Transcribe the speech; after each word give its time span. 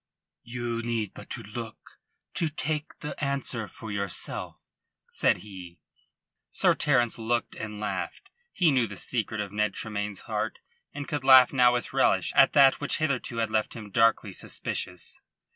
"You 0.41 0.81
need 0.81 1.13
but 1.13 1.29
to 1.29 1.43
look 1.43 1.99
to 2.33 2.49
take 2.49 2.97
the 3.01 3.23
answer 3.23 3.67
for 3.67 3.91
yourself," 3.91 4.65
said 5.11 5.37
he. 5.45 5.79
Sir 6.49 6.73
Terence 6.73 7.19
looked, 7.19 7.53
and 7.53 7.79
laughed. 7.79 8.31
He 8.51 8.71
knew 8.71 8.87
the 8.87 8.97
secret 8.97 9.39
of 9.39 9.51
Ned 9.51 9.75
Tremayne's 9.75 10.21
heart 10.21 10.57
and 10.91 11.07
could 11.07 11.23
laugh 11.23 11.53
now 11.53 11.71
with 11.73 11.93
relish 11.93 12.33
at 12.35 12.53
that 12.53 12.81
which 12.81 12.97
hitherto 12.97 13.37
had 13.37 13.51
left 13.51 13.75
him 13.75 13.91
darkly 13.91 14.31
suspicious. 14.31 15.21